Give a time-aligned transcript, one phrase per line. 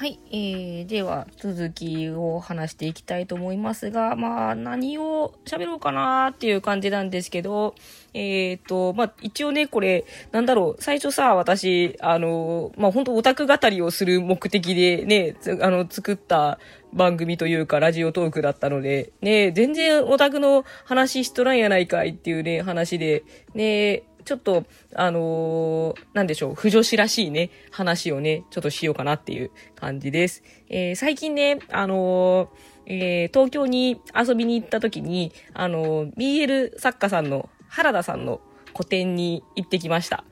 [0.00, 7.74] はい、えー、では続きを話していきたいと思いますが、まあ何を喋ろうかなっていう感じなんですけど、
[8.14, 16.58] えっ、ー、と、まあ一応ね、これ、なんだろう、最初さ、私、あの、まあ本当オタク語りをする目的でね、あの、作った
[16.94, 23.22] 番組というかラジオトークだったので、ね、全然オタクの話しとらんやないかいっていうね、話で、
[23.52, 30.44] ね、ちょっと、あのー、なんでしょう、不女子らしいね、話をね、ちょっとしようかなっていう感じです。
[30.68, 38.40] えー、最近ね、あのー、え、東京に遊びに行った時に、あの、BL 作家さんの原田さんの
[38.72, 40.22] 個展に行ってきました。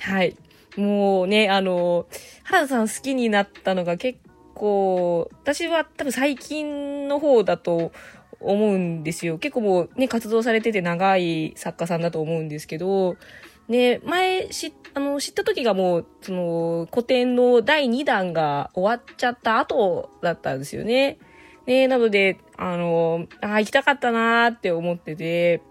[0.00, 0.34] はい。
[0.76, 2.06] もうね、あの
[2.42, 4.18] 原田さん好きになったのが結
[4.56, 7.92] 構、私は多分最近の方だと
[8.44, 9.38] 思うんですよ。
[9.38, 13.16] 結構もうね、活動されてて長い作家さんだと思うんですけど、
[13.68, 21.18] ね、前知、あの、知った時がもう、その、古典の第2弾が終わっちゃった後だったんですよね。
[21.66, 25.62] ね、なので、あの、あ、行きたかったなーって思ってて、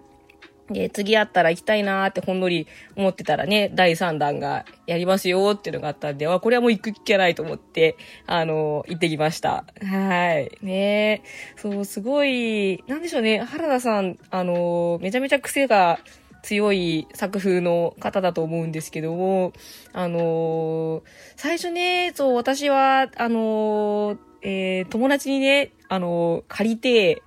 [0.69, 9.65] で、次会ったら行きたいなーってほんのり思ってたらね、第3弾がやりますよーっていうのがあったんで、あ、これはもう行く気がないと思って、あの、行ってきました。
[9.81, 10.57] はい。
[10.65, 11.21] ね
[11.57, 15.99] そう、すごい、なんでしょうね、原田さん、あの、めちゃめちゃ癖が
[16.43, 19.53] 強い作風の方だと思うんですけども、
[19.93, 21.03] あの、
[21.35, 27.23] 最初ね、そう、私は、あの、えー、友達にね、あの、借りて、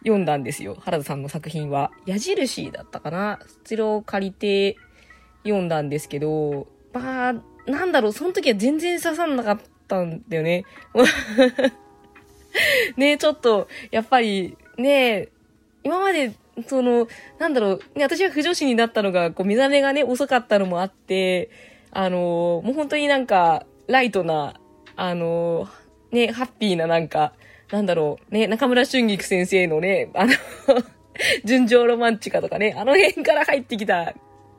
[0.00, 0.76] 読んだんですよ。
[0.80, 1.90] 原田さんの作品は。
[2.04, 4.76] 矢印だったかなそちらを借りて
[5.44, 7.34] 読んだんですけど、まあ、
[7.66, 10.64] なんだろう、その時は全然刺さんなかったんだよね。
[12.96, 15.28] ねちょっと、やっぱり、ね
[15.82, 16.32] 今まで、
[16.66, 21.50] その、なんだろう、ね、私が不女子になったのが、こう、目覚めがね、遅かったのもあって、
[21.90, 24.54] あのもう本当になんか、ライトな、
[24.96, 25.68] あの
[26.10, 27.32] ね、ハッピーななんか、
[27.70, 30.32] なんだろう、ね、中村俊菊先生のね、あの
[31.44, 34.14] 純情ロマンチカとかね、あの辺から入ってきた、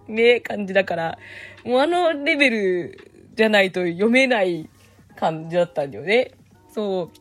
[0.08, 1.18] ね、感じだから、
[1.64, 4.70] もうあのレベルじゃないと読めない
[5.16, 6.32] 感じだったんだよね。
[6.70, 7.12] そ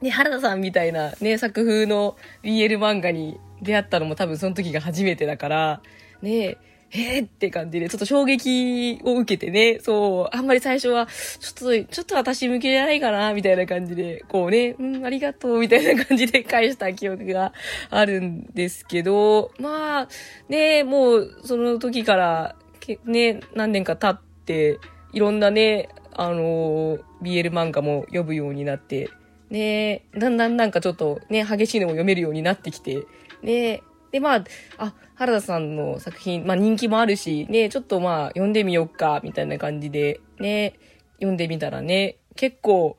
[0.00, 0.04] う。
[0.04, 5.82] ね、原田さんみたいなね、作風の BL 漫画に出会ったのも多分その時が初めてだから、
[6.22, 6.58] ね、
[6.96, 11.08] ええーって感じで、ちょっと衝撃を受けてね、そう、あんまり最初は、
[11.40, 17.52] ちょっと、ちょっと私向けじゃないかな、みたいな感じで、こうね、うん、ありがとう、みたいな感じで返した記憶が
[17.90, 20.08] あるんですけど、まあ、
[20.48, 22.56] ね、もう、その時から、
[23.04, 24.78] ね、何年か経って、
[25.12, 29.10] いろんなね、あの BL 漫画も読むようになって、
[29.50, 33.04] ね、だんだんなんかちょっとね、激しいのも読めるようになってきて、
[33.44, 34.44] ね、で、まあ、
[34.78, 40.74] あ、原田さんの作品、まあ人気もあるし、ね、ちょっとまあ読んでみようか、みたいな感じで、ね、
[41.16, 42.96] 読んでみたらね、結構、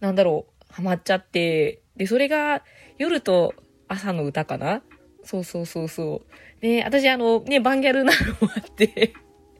[0.00, 2.62] なんだろう、ハマっちゃって、で、それが
[2.98, 3.54] 夜と
[3.88, 4.82] 朝の歌かな？
[5.22, 6.22] そうそうそうそ
[6.62, 6.66] う。
[6.66, 9.12] ね、私あの、ね、バンギャルなのもあって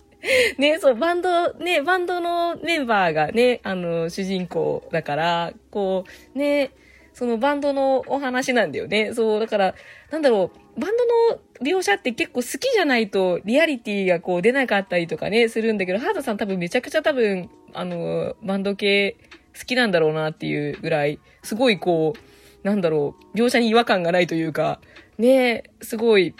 [0.58, 6.04] ね、そう、バンド、ね、バンドのメンバーがね、あの、主人公だから、こ
[6.34, 6.70] う、ね、
[7.16, 9.15] そのバンドのお話なんだよね。
[9.15, 9.75] そう、だから、
[10.10, 10.91] なんだろう、バン
[11.31, 19.16] ドの描写って結構好きじゃないとリアリティがこう出なかったりとかね、するんだけど、ハードさん多分めちゃくちゃ多分、あの、バンド系
[19.59, 22.12] 好きなんだろうなっていうぐらい、すごいこ
[22.62, 24.82] う、なんだろう、描写に違和感がないというか、
[25.16, 26.34] ね、すごい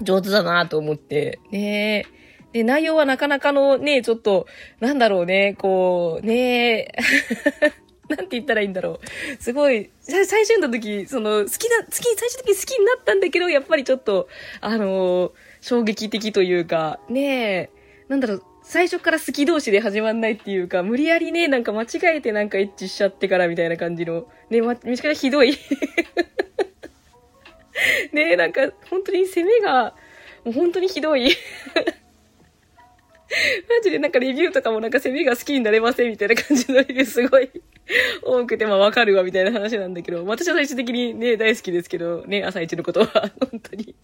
[0.00, 2.06] 上手だなと思って、ね
[2.54, 4.46] で、内容はなかなかのね、ちょっと、
[4.80, 6.88] なんだろうね、こう、ね
[8.10, 9.42] なんて言ったらいいんだろう。
[9.42, 14.28] すごい、最初読んだ時、その、好きな、好き、最初の時好きになったんだけど、やっぱりちょっと、
[14.60, 17.70] あのー、衝撃的というか、ねえ、
[18.08, 25.56] なんだろう、最初から好き同士で始まんないっていうか、無理やりね、なんか間違えてなんかエッチしちゃってからみたいな感じの、ね、ま、めちゃくちゃひどい。
[28.12, 29.94] ねえ、なんか、本当に攻めが、
[30.44, 31.30] もう本当にひどい。
[33.68, 37.50] マジでなんかレビューとかもなんかセミが好きになれませんみたいな感じのレビューすごい
[38.22, 43.94] 多くて、まあわかるわみたいな話なんだけど、私は最終的にね、大好きですけど、ね、朝一のことは、本当に。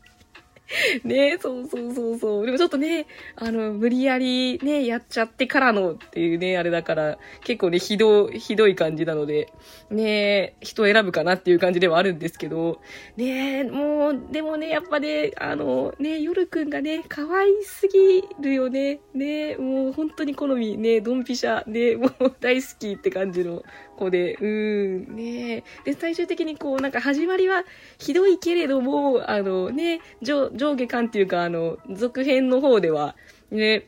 [1.05, 2.47] ねそうそうそうそう。
[2.47, 3.07] でもちょっとね、
[3.37, 9.53] あの、無理やりね、やっちゃってからのっていうね、あれだから、結構ね、ひど、ひどい感じなので、
[9.91, 12.81] ね人選ぶかなっていう感じではあるんですけど、
[13.17, 19.01] ねもう、でもね、やっぱね、あの、ね、夜くんがね、可愛すぎるよね。
[19.15, 23.63] ねもう本当に好み、ね、ドンピシャ、ね、もう大好きって感じの
[23.97, 27.65] 子で、うん、ねで、最終的にこう、なんか始まりは
[27.99, 33.17] ひどいけれども、あのね、上下、感っていうか、あの、続編の方では、
[33.51, 33.87] ね、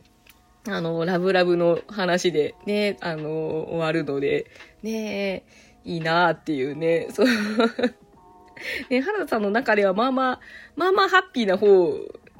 [0.67, 4.47] あの、ラブラブの話でね、あの、終わるので、
[4.83, 5.45] ね
[5.85, 7.27] いいなっていうね、そう。
[8.91, 10.41] ね、原田さんの中ではまあまあ、
[10.77, 11.95] まあまあハッピーな方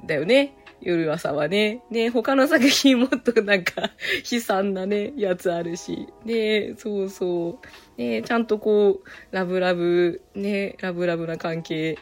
[0.05, 0.55] だよね。
[0.81, 1.81] 夜朝はね。
[1.89, 3.91] ね、他の作品もっとなんか
[4.31, 6.07] 悲惨なね、やつあるし。
[6.23, 7.59] ね、そうそ
[7.97, 8.01] う。
[8.01, 11.97] ね、ちゃんとこう、ラブラブ、ね、ラブラブな関係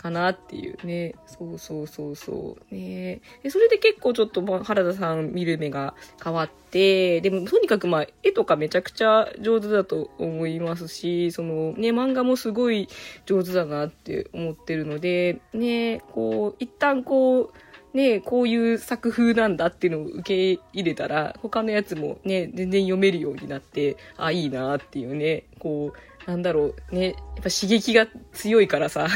[0.00, 1.14] かなっていうね。
[1.26, 2.74] そうそうそうそう。
[2.74, 12.88] ねでそれで結構ちょっと、原田さん見る目が変わって、でもとにかくまあ、絵とかめちゃくちゃ上手だと思いますし、そのね、漫画もすごい
[13.26, 17.52] 上手だなって思ってるので、ね、こう、一旦こう、
[17.92, 20.22] ね、こういう作風なんだっていうのを受
[20.56, 29.08] け入れたら、他のやつもね、全然読めるようになって、あ、いいなっていうね、こう、なんだろう、ね、やっぱ刺激が強いからさ、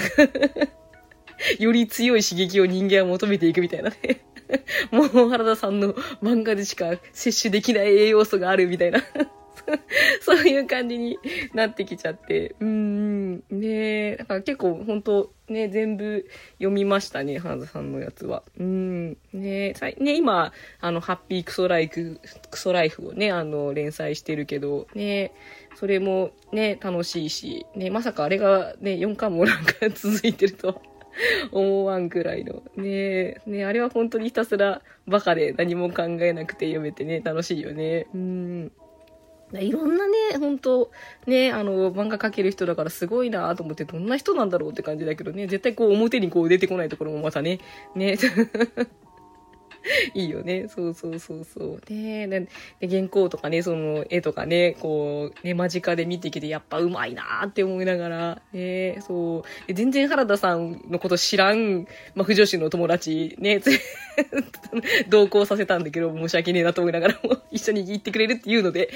[1.60, 4.24] より強い刺激を人間は求めていくみたいなね。
[4.90, 9.00] もう原田さんの漫画でしか摂取できない栄養素があるみたいな。
[10.20, 11.18] そういう感じに
[11.52, 12.54] なってきちゃって。
[12.60, 18.42] うん、ねだから結構本当ね、全部読みましたね、花田さんのやつは。
[18.58, 22.18] うん、ねね、今、あの、ハッピークソライク、
[22.50, 25.32] クソライフをね、あの、連載してるけど、ね、
[25.74, 30.80] それもね、楽しいし、ね、まさかあれがね、4巻もなんか続いてると
[31.52, 32.62] 思わんくらいの。
[32.76, 38.06] ねねあれは本当にひたすらバカで何も考えなくて読めてね、楽しいよね。
[38.14, 38.72] うん。
[39.52, 40.90] いろんなね、本当
[41.26, 47.60] ね、あの、漫画描ける人だからすごいなと思って、どんな人なんだろうって感じだけどね、絶対こう表にこう出てこないところもまたね、
[47.94, 48.16] ね。
[50.14, 50.66] いいよね。
[50.68, 51.80] そうそうそうそう。
[51.86, 52.48] で、で、
[52.88, 59.72] 原稿とかね、その絵とかね、こう、ね、間近で見てきて、やっぱうまいなって思いながら、ね、そう。
[59.72, 63.60] 全然原田さんのこと知らん、まあ、不女子の友達、ね、
[65.08, 68.90] 同行させたんだけど、申し訳ねえなと思いながらも、一緒に行ってくれるっていうので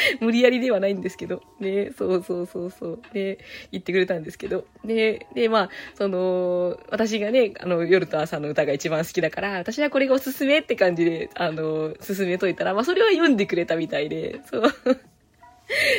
[0.20, 3.38] 無理やりではないんですけど、ね、そうそうそうそう、ね、
[3.72, 14.62] 言ってくれたんですけど、ね、で、まあ、その、私がね、あの、夜と朝の歌が一番好きだから、私はこれがおすすめって感じで、あの、進めといたら、まあ、それは読んでくれたみたいで、そう。
[14.62, 14.68] だ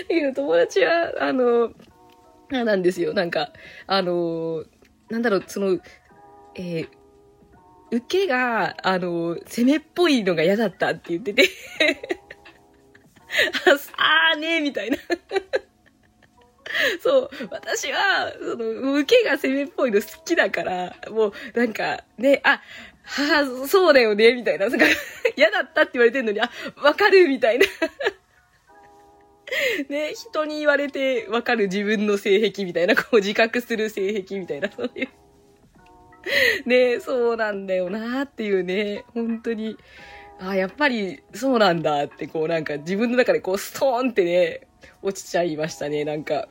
[0.07, 1.71] けど、友達は、あの、
[2.49, 3.51] なんですよ、なんか、
[3.87, 4.63] あの、
[5.09, 5.79] なんだろう、その、
[6.55, 6.87] えー、
[7.91, 11.49] 受けが、あの、攻めっぽいのが嫌だったって言ってて。
[13.97, 14.97] あーねーみたいな
[17.01, 17.29] そう。
[17.51, 22.61] 私は、その、受けが攻めっぽいの好きだから、もう、なんか、ね、あ、
[23.03, 24.67] はあ、そうだよね、みたいな。
[25.35, 26.51] 嫌だったって言われてんのに、あ、
[26.81, 27.65] わかる、みたいな。
[29.87, 35.07] ね、人に言われてわかる自分の性癖みたいな、こう自覚する性癖みたいな、そういう。
[36.65, 39.77] ね、そうなんだよなっていうね、本当に。
[40.39, 44.67] ああやっぱりそうなんだって、こうなんか自分の中でこうストーンってね、
[45.01, 46.47] 落ちちゃいましたね、なんか。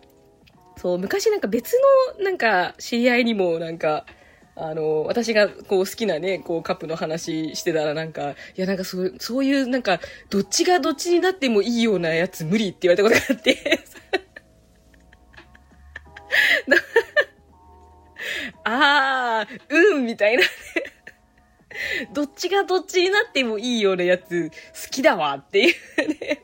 [0.76, 1.74] そう、昔なんか別
[2.18, 4.04] のなんか知り合いにもなんか、
[4.56, 10.00] あの、私がこう好きなね、こうカップの話してたらなんか、いやなんかそう、そういうなんか、
[10.30, 13.80] どっちがどっちになってもいいようなやつ無理って言われたことがあって
[18.64, 20.48] ああ、うんみたいなね
[22.12, 25.74] どっちがどっちになってもいいようなやつ好きだわっていう
[26.20, 26.35] ね。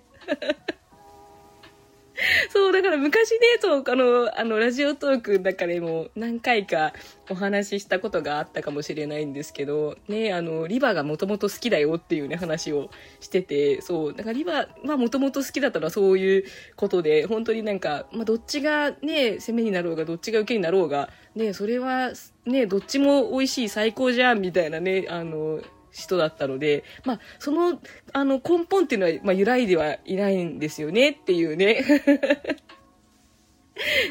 [2.53, 6.93] そう、だから昔ね、そう、あの、あの、ラジオトークの中でも何回か
[7.31, 12.91] お話ししたことがあったかもしれないんですけど、ね、あの、リバがもともと好きだよっていうね、話を
[13.21, 16.45] してて、そう、だからリバ、まあもともと好きだったらそういう
[16.77, 22.13] ことで、本当になんか、まあどっちがね、攻めになろうが、どっちが受けになろうが、ね、それは、
[22.45, 27.81] ね、どっちも美味しい、最高じゃん、みたいなね、あの、人だったので、まあ、その、
[28.13, 31.85] あの、根本っていうのは、まあ、揺らいではいないんですよね、っていうね。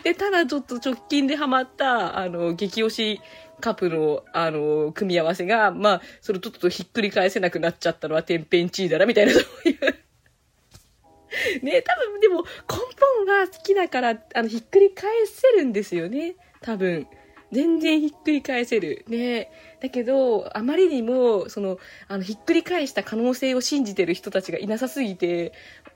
[0.03, 3.21] で、ただちょっと直近でハマった、あの、激推し
[3.59, 9.77] カップの、あの、組み合わせが、まあ、それちょっとひっくり返せなくなっちゃったのは天変地異だな、みたいな、そういう
[11.63, 12.47] ね、多分でも根
[13.17, 16.35] 本が好きだから、あの、ひっくり返せるんですよね。
[16.61, 17.07] 多分。
[17.51, 19.05] 全然ひっくり返せる。
[19.07, 19.51] ね。
[19.81, 25.53] だけど、あまりにも、その、あの、ひっくり返した可能性を信じてる人たちがいなさすぎて、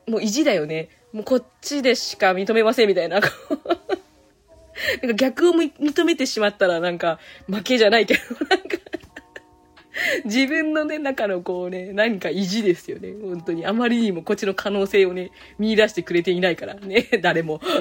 [0.08, 0.90] もう意地だよね。
[1.14, 3.22] もうこっちでしか認めませんみたいな。
[5.02, 8.78] なんか逆を認めてしまったらなんか負けじゃないけど、 なんか
[10.26, 13.14] 自分のね、中のこうね、何か意地ですよね。
[13.22, 13.66] 本当に。
[13.66, 17.62] あまりにもこっちの可能性をね、見出してくれていないからね、誰も。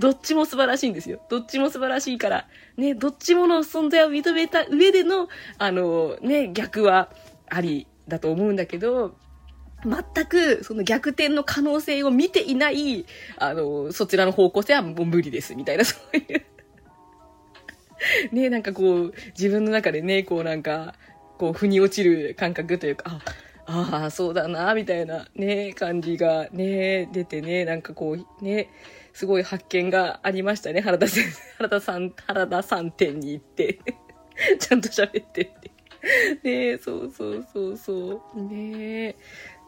[0.00, 1.20] どっちも素晴らしいんですよ。
[1.28, 5.28] どっちも素晴らしいから、ね、どっちもの存在を認めた上での、
[5.58, 7.10] あの、ね、逆は
[7.48, 9.14] ありだと思うんだけど、
[9.84, 13.04] 全くその逆転の可能性を見ていない、
[13.36, 16.42] あの、そちらの方向性はもう無理です、みたいな、そういう
[18.32, 20.94] ね、なんかこう、自分の中でね、こうなんか、
[21.38, 23.20] こう、腑に落ちる感覚というか、
[23.66, 28.70] あ、あ、そうだな、みたいなね、感じがね、出てね、なんかこう、ね、
[29.12, 33.78] すごい発見がありましたね、原田先生、 原田さん、原田さん店に行って。
[34.58, 35.70] ちゃんと喋ってって。
[36.42, 38.42] ねえそうそうそうそう。
[38.42, 39.16] ねえ。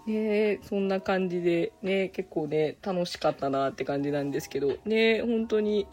[0.06, 5.86] ねえそんな感じで、ね結構ね、楽しかったなって感じなんですけど、ねえ本当に、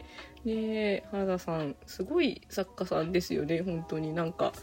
[0.46, 4.13] ね原田さん、すごい作家さんですよね、本当に。
[4.13, 4.53] なんか。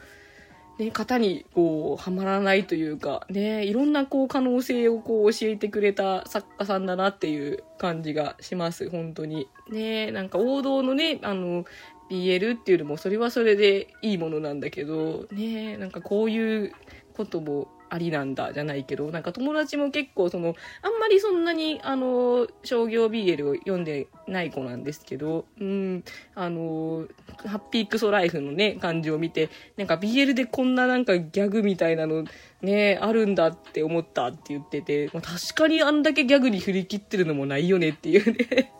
[0.78, 9.48] ね、型にこう、はまらないというか、ね、いろんなこう可能性をこう教えてくれた作家さんだなっていう感じがします、本当に。
[9.70, 11.64] ね、なんか王道のね、あの、
[12.10, 16.72] BL っていうのもそれはそれでいいものなんだけど、ね、なんかこういう
[17.14, 27.06] こともありなんだじゃないけど、なんか友達も結構その、あんまりそんなにあの、商業 BL を読んでない子なんですけど、うん、あの、
[27.46, 32.24] ハッピークソライフのね、感じを見て、なんか BL でこんななんかギャグみたいなの
[32.62, 35.22] ね、あるんだって思ったって言ってて、確
[35.54, 38.72] かにあんだけギャグに振り切ってるのもないよねっていうね。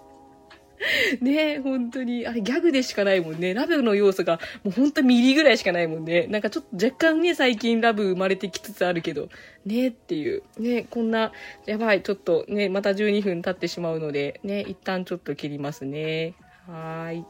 [1.20, 3.54] ね本当に、あれギャグでしかないもんね。
[3.54, 6.26] ラブの要素がもう本当ミリぐらいしかないもんね。
[6.26, 9.28] なんかちょっと若干ね、最近ラブ生まれてきつつあるけど、
[9.64, 10.42] ねっていう。
[10.58, 11.32] ねこんな、
[11.66, 16.34] やばい、ちょっとね、また12分経ってしまうので、ね、一旦ちょっと切りますね。
[16.66, 17.24] はい。